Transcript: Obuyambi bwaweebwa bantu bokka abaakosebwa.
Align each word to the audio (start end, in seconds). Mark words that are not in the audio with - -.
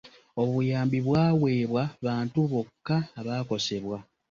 Obuyambi 0.41 0.99
bwaweebwa 1.07 1.83
bantu 2.05 2.39
bokka 2.51 2.97
abaakosebwa. 3.19 3.97